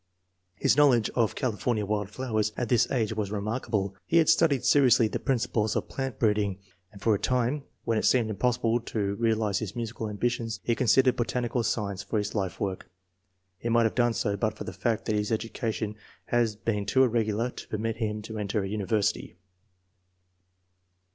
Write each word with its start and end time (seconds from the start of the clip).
His 0.55 0.75
knowledge 0.75 1.11
of 1.11 1.35
California 1.35 1.85
wild 1.85 2.09
flowers 2.09 2.51
at 2.57 2.69
this 2.69 2.89
age 2.89 3.13
was 3.13 3.29
remarkable. 3.31 3.93
He 4.07 4.17
had 4.17 4.29
studied 4.29 4.65
seriously 4.65 5.07
the 5.07 5.19
principles 5.19 5.75
of 5.75 5.89
plant 5.89 6.17
breeding, 6.17 6.57
and 6.91 6.99
for 6.99 7.13
a 7.13 7.19
time, 7.19 7.65
when 7.83 7.99
it 7.99 8.05
seemed 8.05 8.31
impossible 8.31 8.79
to 8.79 9.13
realize 9.17 9.59
his 9.59 9.75
musical 9.75 10.09
ambitions, 10.09 10.59
he 10.63 10.73
considered 10.73 11.15
botanical 11.17 11.61
science 11.61 12.01
for 12.01 12.17
his 12.17 12.33
life 12.33 12.59
work. 12.59 12.89
He 13.59 13.69
might 13.69 13.83
have 13.83 13.93
done 13.93 14.13
so 14.13 14.35
but 14.35 14.57
for 14.57 14.63
the 14.63 14.73
fact 14.73 15.05
that 15.05 15.15
his 15.15 15.29
educa 15.29 15.71
tion 15.71 15.95
had 16.25 16.65
been 16.65 16.87
too 16.87 17.03
irregular 17.03 17.51
to 17.51 17.67
permit 17.67 17.97
him 17.97 18.23
to 18.23 18.39
enter 18.39 18.63
a 18.63 18.67
university. 18.67 19.37